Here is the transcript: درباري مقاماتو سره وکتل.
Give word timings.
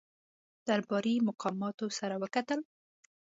درباري 0.67 1.15
مقاماتو 1.27 1.85
سره 1.99 2.15
وکتل. 2.23 2.59